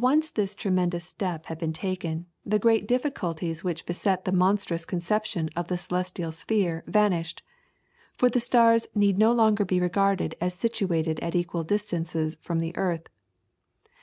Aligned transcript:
Once 0.00 0.30
this 0.30 0.54
tremendous 0.54 1.04
step 1.04 1.44
had 1.44 1.58
been 1.58 1.74
taken, 1.74 2.24
the 2.42 2.58
great 2.58 2.88
difficulties 2.88 3.62
which 3.62 3.84
beset 3.84 4.24
the 4.24 4.32
monstrous 4.32 4.86
conception 4.86 5.50
of 5.54 5.68
the 5.68 5.76
celestial 5.76 6.32
sphere 6.32 6.82
vanished, 6.86 7.42
for 8.14 8.30
the 8.30 8.40
stars 8.40 8.88
need 8.94 9.18
no 9.18 9.30
longer 9.30 9.66
be 9.66 9.78
regarded 9.78 10.34
as 10.40 10.54
situated 10.54 11.20
at 11.20 11.34
equal 11.34 11.64
distances 11.64 12.38
from 12.40 12.60
the 12.60 12.74
earth. 12.78 13.08